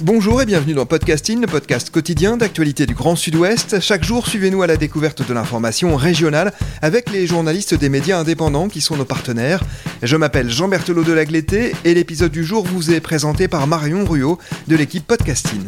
[0.00, 3.80] Bonjour et bienvenue dans Podcasting, le podcast quotidien d'actualité du Grand Sud-Ouest.
[3.80, 8.68] Chaque jour, suivez-nous à la découverte de l'information régionale avec les journalistes des médias indépendants
[8.68, 9.62] qui sont nos partenaires.
[10.02, 14.04] Je m'appelle Jean Berthelot de Lagleté et l'épisode du jour vous est présenté par Marion
[14.04, 15.62] Ruot de l'équipe Podcasting.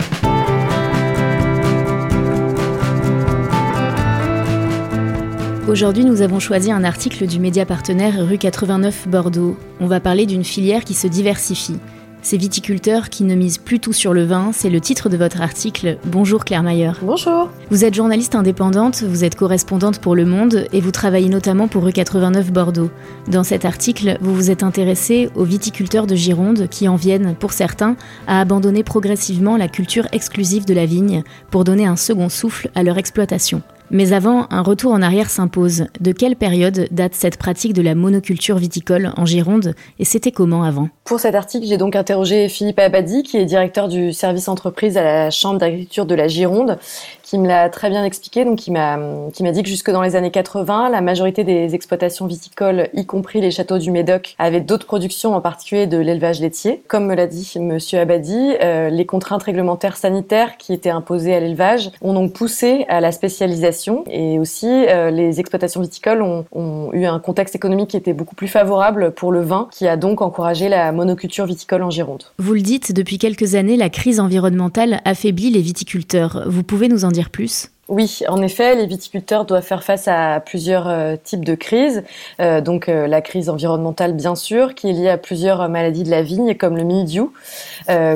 [5.69, 9.57] Aujourd'hui, nous avons choisi un article du média partenaire Rue 89 Bordeaux.
[9.79, 11.79] On va parler d'une filière qui se diversifie.
[12.27, 15.41] Ces viticulteurs qui ne misent plus tout sur le vin, c'est le titre de votre
[15.41, 15.96] article.
[16.07, 16.91] Bonjour Claire Mayer.
[17.01, 17.51] Bonjour.
[17.71, 21.85] Vous êtes journaliste indépendante, vous êtes correspondante pour Le Monde et vous travaillez notamment pour
[21.85, 22.91] Rue 89 Bordeaux.
[23.29, 27.52] Dans cet article, vous vous êtes intéressé aux viticulteurs de Gironde qui en viennent, pour
[27.52, 27.95] certains,
[28.27, 32.83] à abandonner progressivement la culture exclusive de la vigne pour donner un second souffle à
[32.83, 33.63] leur exploitation.
[33.90, 35.87] Mais avant, un retour en arrière s'impose.
[36.01, 40.65] De quelle période date cette pratique de la monoculture viticole en Gironde et c'était comment
[40.65, 40.88] avant?
[41.04, 45.04] Pour cet article, j'ai donc interrogé Philippe Abadi, qui est directeur du service entreprise à
[45.04, 46.78] la Chambre d'agriculture de la Gironde,
[47.27, 48.45] qui me l'a très bien expliqué.
[48.45, 48.96] Donc, qui m'a
[49.32, 53.51] dit que jusque dans les années 80, la majorité des exploitations viticoles, y compris les
[53.51, 56.83] châteaux du Médoc, avaient d'autres productions, en particulier de l'élevage laitier.
[56.87, 61.41] Comme me l'a dit Monsieur Abadi, euh, les contraintes réglementaires sanitaires qui étaient imposées à
[61.41, 66.91] l'élevage ont donc poussé à la spécialisation et aussi euh, les exploitations viticoles ont, ont,
[66.93, 70.22] eu un contexte économique qui était beaucoup plus favorable pour le vin, qui a donc
[70.22, 72.22] encouragé la monoculture viticole en Gironde.
[72.38, 76.44] Vous le dites, depuis quelques années, la crise environnementale affaiblit les viticulteurs.
[76.47, 77.70] Vous pouvez nous en plus?
[77.88, 82.03] Oui, en effet, les viticulteurs doivent faire face à plusieurs euh, types de crises.
[82.41, 86.10] Euh, donc euh, la crise environnementale, bien sûr, qui est liée à plusieurs maladies de
[86.10, 87.32] la vigne, comme le mildiou,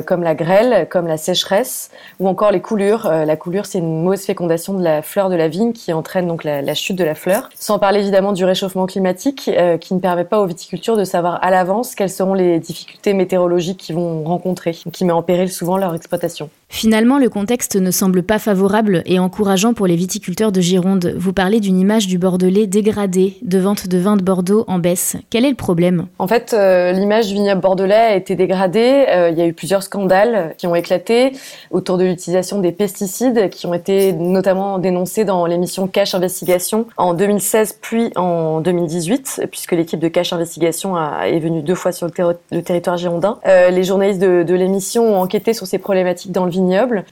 [0.05, 3.09] comme la grêle, comme la sécheresse, ou encore les coulures.
[3.09, 6.43] La coulure, c'est une mauvaise fécondation de la fleur de la vigne qui entraîne donc
[6.43, 7.49] la, chute de la fleur.
[7.55, 11.51] Sans parler évidemment du réchauffement climatique, qui ne permet pas aux viticulteurs de savoir à
[11.51, 15.95] l'avance quelles seront les difficultés météorologiques qu'ils vont rencontrer, qui met en péril souvent leur
[15.95, 16.49] exploitation.
[16.73, 21.13] Finalement, le contexte ne semble pas favorable et encourageant pour les viticulteurs de Gironde.
[21.17, 25.17] Vous parlez d'une image du Bordelais dégradée, de vente de vin de Bordeaux en baisse.
[25.29, 26.07] Quel est le problème?
[26.17, 29.05] En fait, euh, l'image du vignoble bordelais a été dégradée.
[29.09, 31.33] Euh, il y a eu plusieurs scandales qui ont éclaté
[31.71, 37.13] autour de l'utilisation des pesticides qui ont été notamment dénoncés dans l'émission Cash Investigation en
[37.13, 42.07] 2016 puis en 2018, puisque l'équipe de Cash Investigation a, est venue deux fois sur
[42.07, 43.39] le, ter le territoire girondin.
[43.45, 46.60] Euh, les journalistes de, de l'émission ont enquêté sur ces problématiques dans le vignoble.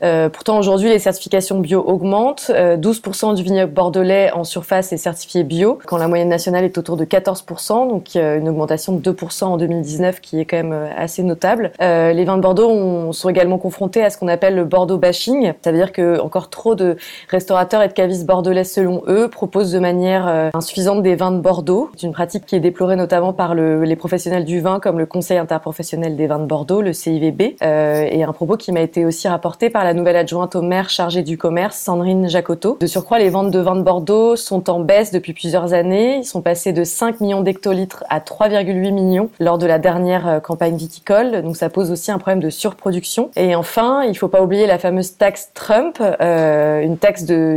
[0.03, 2.51] Euh, pourtant, aujourd'hui, les certifications bio augmentent.
[2.53, 6.77] Euh, 12% du vignoble bordelais en surface est certifié bio, quand la moyenne nationale est
[6.77, 10.73] autour de 14%, donc euh, une augmentation de 2% en 2019 qui est quand même
[10.73, 11.71] euh, assez notable.
[11.81, 14.97] Euh, les vins de Bordeaux ont, sont également confrontés à ce qu'on appelle le Bordeaux
[14.97, 15.53] bashing.
[15.61, 16.97] Ça veut dire que encore trop de
[17.29, 21.39] restaurateurs et de cavistes bordelais, selon eux, proposent de manière euh, insuffisante des vins de
[21.39, 21.89] Bordeaux.
[21.95, 25.05] C'est une pratique qui est déplorée notamment par le, les professionnels du vin, comme le
[25.05, 29.05] Conseil interprofessionnel des vins de Bordeaux, le CIVB, euh, et un propos qui m'a été
[29.05, 29.38] aussi rapporté
[29.69, 32.77] par la nouvelle adjointe au maire chargée du commerce, Sandrine Jacotot.
[32.79, 36.17] De surcroît, les ventes de vins de Bordeaux sont en baisse depuis plusieurs années.
[36.17, 40.39] Ils sont passés de 5 millions d'hectolitres à 3,8 millions lors de la dernière euh,
[40.39, 41.41] campagne viticole.
[41.41, 43.31] Donc ça pose aussi un problème de surproduction.
[43.35, 46.97] Et enfin, il ne faut pas oublier la fameuse taxe Trump, euh, une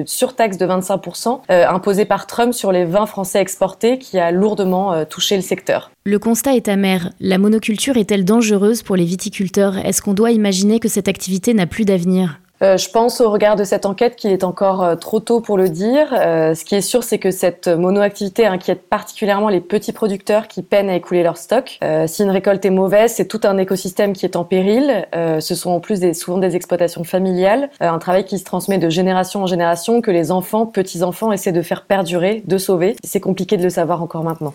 [0.06, 5.04] surtaxe de 25% euh, imposée par Trump sur les vins français exportés qui a lourdement
[5.04, 5.91] touché le secteur.
[6.05, 7.13] Le constat est amer.
[7.21, 9.79] La monoculture est-elle dangereuse pour les viticulteurs?
[9.79, 12.41] Est-ce qu'on doit imaginer que cette activité n'a plus d'avenir?
[12.62, 15.56] Euh, je pense au regard de cette enquête qu'il est encore euh, trop tôt pour
[15.56, 16.06] le dire.
[16.12, 20.62] Euh, ce qui est sûr, c'est que cette monoactivité inquiète particulièrement les petits producteurs qui
[20.62, 21.78] peinent à écouler leur stock.
[22.06, 25.07] Si une récolte est mauvaise, c'est tout un écosystème qui est en péril.
[25.13, 29.42] Ce sont en plus souvent des exploitations familiales, un travail qui se transmet de génération
[29.42, 32.97] en génération, que les enfants, petits-enfants essaient de faire perdurer, de sauver.
[33.04, 34.54] C'est compliqué de le savoir encore maintenant.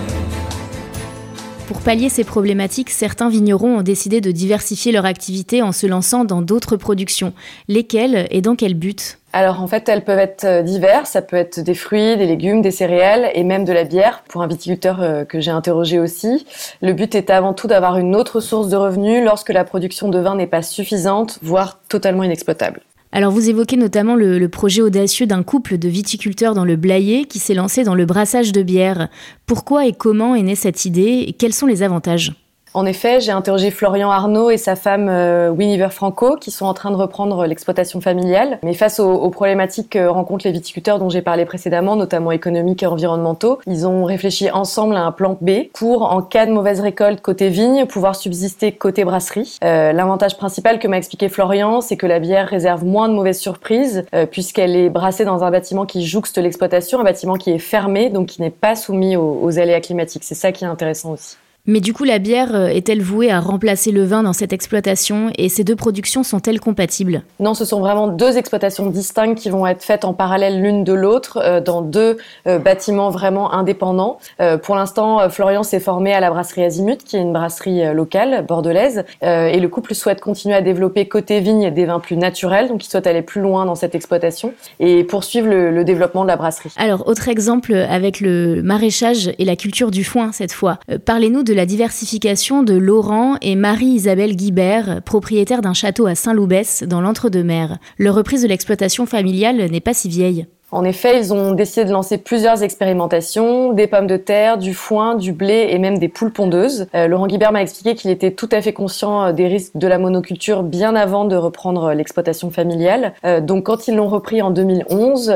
[1.71, 6.25] Pour pallier ces problématiques, certains vignerons ont décidé de diversifier leur activité en se lançant
[6.25, 7.31] dans d'autres productions.
[7.69, 9.19] Lesquelles et dans quel but?
[9.31, 11.11] Alors en fait, elles peuvent être euh, diverses.
[11.11, 14.21] Ça peut être des fruits, des légumes, des céréales et même de la bière.
[14.27, 16.45] Pour un viticulteur euh, que j'ai interrogé aussi,
[16.81, 20.19] le but est avant tout d'avoir une autre source de revenus lorsque la production de
[20.19, 22.81] vin n'est pas suffisante, voire totalement inexploitable.
[23.13, 27.39] Alors vous évoquez notamment le, projet audacieux d'un couple de viticulteurs dans le Blayais qui
[27.39, 29.09] s'est lancé dans le brassage de bière.
[29.45, 32.40] Pourquoi et comment est née cette idée et quels sont les avantages?
[32.73, 36.91] En effet, j'ai interrogé Florian Arnaud et sa femme euh, Franco qui sont en train
[36.91, 38.59] de reprendre l'exploitation familiale.
[38.63, 42.87] Mais face aux, problématiques que rencontrent les viticulteurs dont j'ai parlé précédemment, notamment économiques et
[42.87, 47.21] environnementaux, ils ont réfléchi ensemble à un plan B pour, en cas de mauvaise récolte
[47.21, 49.57] côté vigne, pouvoir subsister côté brasserie.
[49.63, 53.39] Euh, l'avantage principal que m'a expliqué Florian, c'est que la bière réserve moins de mauvaises
[53.39, 57.59] surprises euh, puisqu'elle est brassée dans un bâtiment qui jouxte l'exploitation, un bâtiment qui est
[57.59, 60.23] fermé, donc qui n'est pas soumis aux aléas climatiques.
[60.23, 61.37] C'est ça qui est intéressant aussi.
[61.71, 65.31] Mais du coup, la bière euh, est-elle vouée à remplacer le vin dans cette exploitation
[65.37, 67.21] et ces deux productions sont-elles compatibles?
[67.39, 70.91] Non, ce sont vraiment deux exploitations distinctes qui vont être faites en parallèle l'une de
[70.91, 74.19] l'autre euh, dans deux euh, bâtiments vraiment indépendants.
[74.63, 79.03] pour l'instant, Florian s'est formé à la brasserie Azimut, qui est une brasserie locale bordelaise,
[79.21, 82.89] et le couple souhaite continuer à développer côté vigne des vins plus naturels, donc il
[82.89, 86.71] souhaite aller plus loin dans cette exploitation et poursuivre le, le développement de la brasserie.
[86.77, 90.79] Alors, autre exemple avec le maraîchage et la culture du foin cette fois.
[91.05, 96.81] Parlez-nous de de la diversification de Laurent et Marie-Isabelle Guibert, propriétaires d'un château à Saint-Loubès
[96.81, 97.77] dans l'Entre-deux-Mers.
[97.99, 100.47] Leur reprise de l'exploitation familiale n'est pas si vieille.
[100.73, 105.15] En effet, ils ont décidé de lancer plusieurs expérimentations, des pommes de terre, du foin,
[105.15, 106.87] du blé et même des poules pondeuses.
[106.95, 109.87] Euh, Laurent Guibert m'a expliqué qu'il était tout à fait conscient euh, des risques de
[109.87, 113.13] la monoculture bien avant de reprendre l'exploitation familiale.
[113.25, 115.35] Euh, donc quand ils l'ont repris en 2011,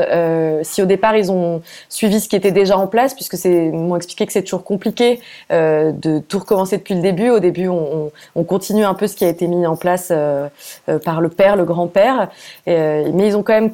[0.62, 1.60] si au départ ils ont
[1.90, 5.20] suivi ce qui était déjà en place, puisque c'est m'ont expliqué que c'est toujours compliqué
[5.50, 7.28] de tout recommencer depuis le début.
[7.30, 10.12] Au début, on, on, continue un peu ce qui a été mis en place
[11.04, 12.28] par le père, le grand-père,
[12.66, 13.72] mais ils ont quand même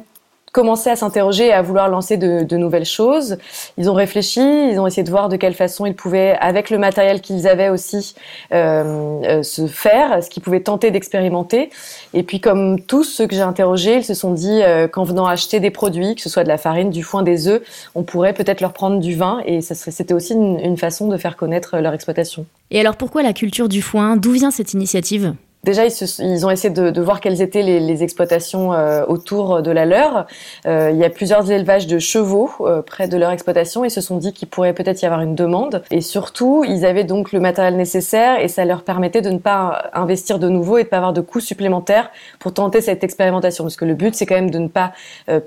[0.53, 3.37] commencé à s'interroger et à vouloir lancer de, de, nouvelles choses.
[3.77, 6.77] Ils ont réfléchi, ils ont essayé de voir de quelle façon ils pouvaient, avec le
[6.77, 8.13] matériel qu'ils avaient aussi,
[8.53, 11.71] euh, euh, se faire, ce qu'ils pouvaient tenter d'expérimenter.
[12.13, 15.25] Et puis, comme tous ceux que j'ai interrogés, ils se sont dit euh, qu'en venant
[15.25, 17.63] acheter des produits, que ce soit de la farine, du foin, des œufs,
[17.95, 19.41] on pourrait peut-être leur prendre du vin.
[19.47, 22.45] Et c'était aussi une, une façon de faire connaître leur exploitation.
[22.69, 24.17] Et alors, pourquoi la culture du foin?
[24.17, 25.33] D'où vient cette initiative?
[25.63, 30.27] Déjà, ils, ont essayé de, voir quelles étaient les, exploitations euh, autour de la leur.
[30.65, 33.85] Euh, il y a plusieurs élevages de chevaux euh, près de leur exploitation.
[33.85, 35.81] Ils se sont dit qu'il pourrait peut-être y avoir une demande.
[35.89, 39.89] Et surtout, ils avaient donc le matériel nécessaire et ça leur permettait de ne pas
[39.93, 43.63] investir de nouveau et de ne pas avoir de coûts supplémentaires pour tenter cette expérimentation.
[43.63, 44.91] Parce que le but, c'est quand même de ne pas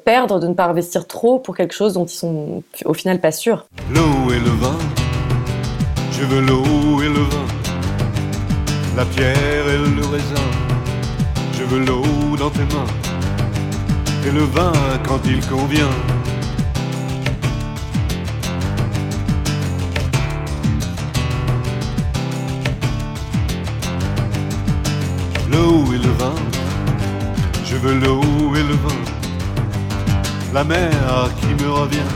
[0.06, 3.32] perdre, de ne pas investir trop pour quelque chose dont ils sont au final pas
[3.32, 3.66] sûrs.
[3.94, 4.78] L'eau et le vin,
[6.12, 7.65] je veux l'eau et le vin
[8.96, 10.48] la pierre et le raisin.
[11.52, 12.92] Je veux l'eau dans tes mains
[14.26, 14.72] et le vin
[15.06, 15.96] quand il convient.
[25.52, 26.34] L'eau et le vin,
[27.64, 29.00] je veux l'eau et le vin.
[30.54, 32.12] La mer qui me revient,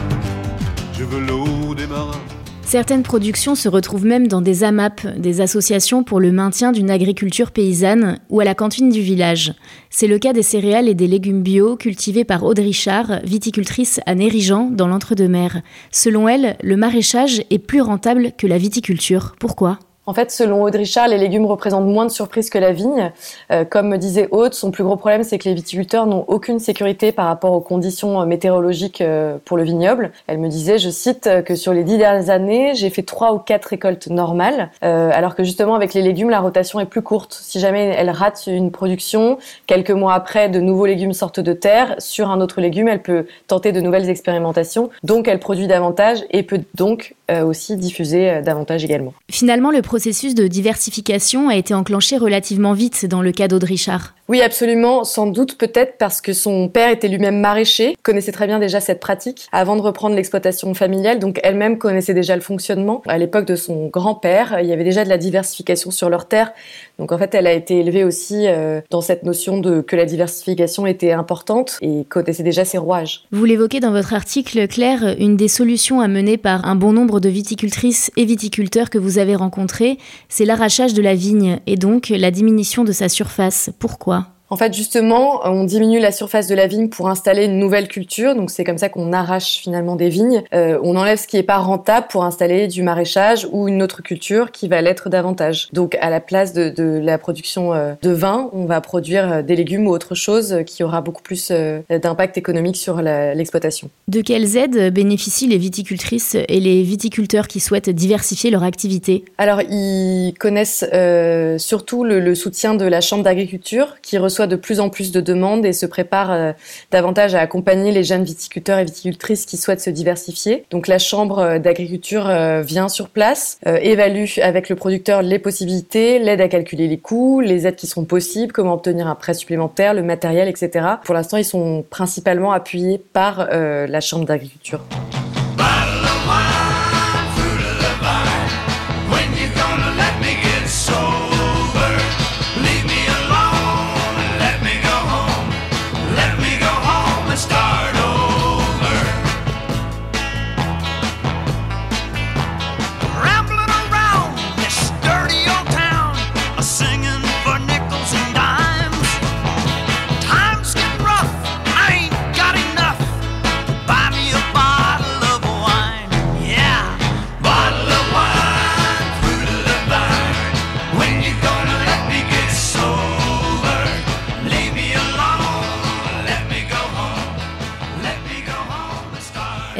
[0.98, 2.29] je veux l'eau des marins.
[2.70, 7.50] Certaines productions se retrouvent même dans des AMAP, des associations pour le maintien d'une agriculture
[7.50, 9.54] paysanne, ou à la cantine du village.
[9.90, 14.14] C'est le cas des céréales et des légumes bio cultivés par Aude Richard, viticultrice à
[14.14, 15.62] Nérigeant, dans l'Entre-deux-Mers.
[15.90, 19.35] Selon elle, le maraîchage est plus rentable que la viticulture.
[19.40, 19.80] Pourquoi?
[20.07, 23.12] En fait, selon Aude Richard, les légumes représentent moins de surprises que la vigne.
[23.52, 26.59] Euh, comme me disait Aude, son plus gros problème, c'est que les viticulteurs n'ont aucune
[26.59, 30.11] sécurité par rapport aux conditions euh, météorologiques euh, pour le vignoble.
[30.26, 33.38] Elle me disait, je cite, que sur les dix dernières années, j'ai fait trois ou
[33.38, 37.38] quatre récoltes normales, alors que justement avec les légumes, la rotation est plus courte.
[37.40, 41.95] Si jamais elle rate une production, quelques mois après, de nouveaux légumes sortent de terre.
[41.99, 44.90] Sur un autre légume, elle peut tenter de nouvelles expérimentations.
[45.02, 49.14] Donc, elle produit davantage et peut donc aussi diffuser davantage également.
[49.30, 54.14] Finalement, le processus de diversification a été enclenché relativement vite dans le cas d'Audrichard.
[54.30, 55.02] Oui, absolument.
[55.02, 59.00] Sans doute peut-être parce que son père était lui-même maraîcher, connaissait très bien déjà cette
[59.00, 61.18] pratique avant de reprendre l'exploitation familiale.
[61.18, 63.02] Donc elle-même connaissait déjà le fonctionnement.
[63.08, 66.52] À l'époque de son grand-père, il y avait déjà de la diversification sur leur terre.
[67.00, 70.04] Donc en fait, elle a été élevée aussi euh, dans cette notion de que la
[70.04, 73.25] diversification était importante et connaissait déjà ses rouages.
[73.32, 77.18] Vous l'évoquez dans votre article, Claire, une des solutions à mener par un bon nombre
[77.18, 82.08] de viticultrices et viticulteurs que vous avez rencontrés c'est l'arrachage de la vigne et donc
[82.08, 83.70] la diminution de sa surface.
[83.78, 84.19] Pourquoi?
[84.50, 88.35] En fait, justement, on diminue la surface de la vigne pour installer une nouvelle culture.
[88.35, 90.42] Donc, c'est comme ça qu'on arrache finalement des vignes.
[90.52, 94.02] Euh, on enlève ce qui n'est pas rentable pour installer du maraîchage ou une autre
[94.02, 95.69] culture qui va l'être davantage.
[95.73, 99.42] Donc, à la place de, de la production euh, de vin, on va produire euh,
[99.42, 103.90] des légumes ou autre chose qui aura beaucoup plus d'impact économique sur l'exploitation.
[104.09, 109.25] De quelles aides bénéficient les viticultrices et les viticulteurs qui souhaitent diversifier leur activité?
[109.38, 114.56] Alors, ils connaissent euh, surtout le, le, soutien de la Chambre d'agriculture qui reçoit de
[114.56, 116.52] plus en plus de demandes et se prépare euh,
[116.90, 120.64] davantage à accompagner les jeunes viticulteurs et viticultrices qui souhaitent se diversifier.
[120.70, 122.30] Donc, la Chambre euh, d'agriculture
[122.62, 127.66] vient sur place, évalue avec le producteur les possibilités, l'aide à calculer les coûts, les
[127.66, 130.87] aides qui sont possibles, comment obtenir un prêt supplémentaire, le matériel, etc.
[131.04, 134.80] Pour l'instant, ils sont principalement appuyés par la Chambre d'agriculture.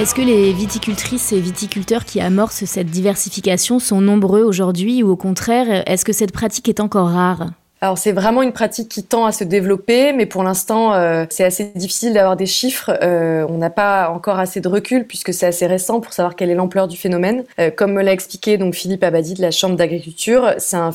[0.01, 5.17] Est-ce que les viticultrices et viticulteurs qui amorcent cette diversification sont nombreux aujourd'hui ou au
[5.17, 7.51] contraire, est-ce que cette pratique est encore rare?
[7.83, 11.45] Alors c'est vraiment une pratique qui tend à se développer, mais pour l'instant euh, c'est
[11.45, 12.91] assez difficile d'avoir des chiffres.
[13.03, 16.51] Euh, on n'a pas encore assez de recul puisque c'est assez récent pour savoir quelle
[16.51, 17.45] est l'ampleur du phénomène.
[17.59, 20.93] Euh, comme me l'a expliqué donc Philippe Abadi de la Chambre d'agriculture, c'est un,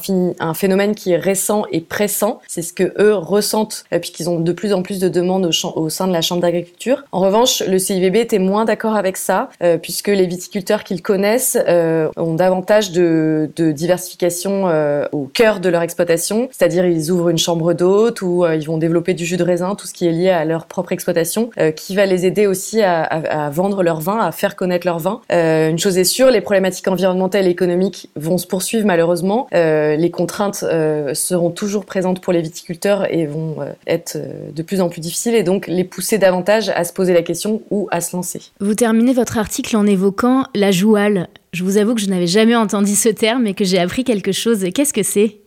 [0.53, 2.39] phénomène qui est récent et pressant.
[2.47, 6.07] C'est ce que eux ressentent puisqu'ils ont de plus en plus de demandes au, sein
[6.07, 7.03] de la Chambre d'agriculture.
[7.11, 9.49] En revanche, le CIVB était moins d'accord avec ça
[9.81, 14.65] puisque les viticulteurs qu'ils connaissent ont davantage de, de diversification
[15.11, 16.47] au cœur de leur exploitation,
[16.83, 19.87] ils ouvrent une chambre d'hôte ou euh, ils vont développer du jus de raisin, tout
[19.87, 23.49] ce qui est lié à leur propre exploitation, euh, qui va les aider aussi à,
[23.51, 25.21] vendre leur vin, à faire connaître leur vin.
[25.31, 29.47] Euh, une chose est sûre, les problématiques environnementales et économiques vont se poursuivre malheureusement.
[29.53, 30.65] les contraintes
[31.13, 34.17] seront toujours présentes pour les viticulteurs et vont être
[34.53, 37.61] de plus en plus difficiles et donc les pousser davantage à se poser la question
[37.69, 38.41] ou à se lancer.
[38.59, 41.27] Vous terminez votre article en évoquant la jouale.
[41.53, 44.33] Je vous avoue que je n'avais jamais entendu ce terme et que j'ai appris quelque
[44.33, 44.65] chose.
[44.73, 45.37] Qu'est-ce que c'est?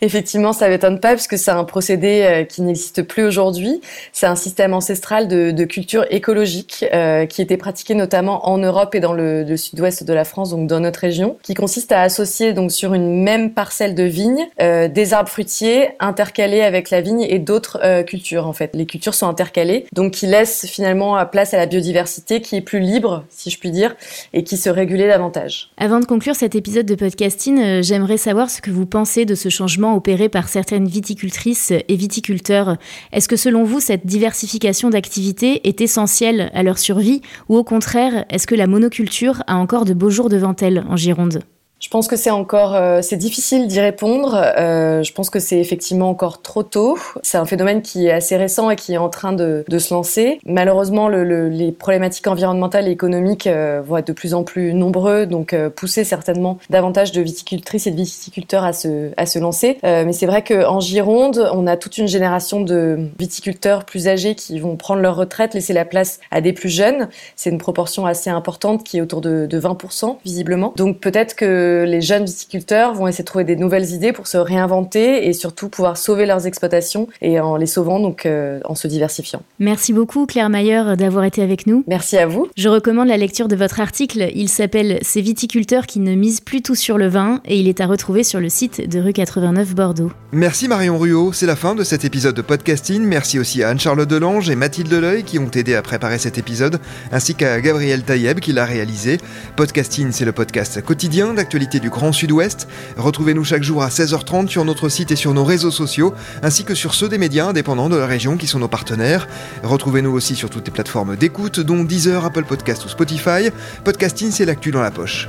[0.00, 3.80] Effectivement, ça m'étonne pas puisque c'est un procédé euh, qui n'existe plus aujourd'hui.
[4.12, 9.00] C'est un système ancestral de, culture écologique euh, qui était pratiqué notamment en Europe et
[9.00, 12.72] dans le, sud-ouest de la France, donc dans notre région, qui consiste à associer donc
[12.72, 17.38] sur une même parcelle de vigne euh, des arbres fruitiers intercalés avec la vigne et
[17.38, 18.70] d'autres cultures en fait.
[18.74, 22.80] Les cultures sont intercalées, donc qui laissent finalement place à la biodiversité qui est plus
[22.80, 23.94] libre, si je puis dire,
[24.32, 25.70] et qui se régulait davantage.
[25.76, 29.48] Avant de conclure cet épisode de podcasting, j'aimerais savoir ce que vous pensez de ce
[29.52, 32.76] changements opérés par certaines viticultrices et viticulteurs.
[33.12, 38.24] Est-ce que selon vous, cette diversification d'activités est essentielle à leur survie ou au contraire,
[38.28, 41.42] est-ce que la monoculture a encore de beaux jours devant elle en Gironde?
[41.82, 44.40] Je pense que c'est encore, euh, c'est difficile d'y répondre.
[44.56, 46.96] Euh, je pense que c'est effectivement encore trop tôt.
[47.22, 49.92] C'est un phénomène qui est assez récent et qui est en train de, de se
[49.92, 50.38] lancer.
[50.46, 54.74] Malheureusement, le, le, les problématiques environnementales et économiques euh, vont être de plus en plus
[54.74, 59.40] nombreux, donc euh, pousser certainement davantage de viticultrices et de viticulteurs à se, à se
[59.40, 59.78] lancer.
[59.82, 64.36] Euh, mais c'est vrai qu'en Gironde, on a toute une génération de viticulteurs plus âgés
[64.36, 67.08] qui vont prendre leur retraite, laisser la place à des plus jeunes.
[67.34, 70.72] C'est une proportion assez importante qui est autour de, de 20% visiblement.
[70.76, 74.36] Donc peut-être que les jeunes viticulteurs vont essayer de trouver des nouvelles idées pour se
[74.36, 78.86] réinventer et surtout pouvoir sauver leurs exploitations et en les sauvant donc euh, en se
[78.86, 79.42] diversifiant.
[79.58, 81.84] Merci beaucoup Claire Mayer d'avoir été avec nous.
[81.86, 82.48] Merci à vous.
[82.56, 84.30] Je recommande la lecture de votre article.
[84.34, 87.80] Il s'appelle Ces viticulteurs qui ne misent plus tout sur le vin et il est
[87.80, 90.10] à retrouver sur le site de rue 89 Bordeaux.
[90.32, 93.02] Merci Marion Ruot, c'est la fin de cet épisode de podcasting.
[93.02, 96.78] Merci aussi à Anne-Charlotte Delange et Mathilde Deleuil qui ont aidé à préparer cet épisode,
[97.10, 99.18] ainsi qu'à Gabriel Taïeb qui l'a réalisé.
[99.56, 102.68] Podcasting, c'est le podcast quotidien d'actualité du Grand Sud-Ouest.
[102.96, 106.74] Retrouvez-nous chaque jour à 16h30 sur notre site et sur nos réseaux sociaux, ainsi que
[106.74, 109.28] sur ceux des médias indépendants de la région qui sont nos partenaires.
[109.62, 113.50] Retrouvez-nous aussi sur toutes les plateformes d'écoute, dont Deezer, Apple Podcast ou Spotify.
[113.84, 115.28] Podcasting, c'est l'actu dans la poche.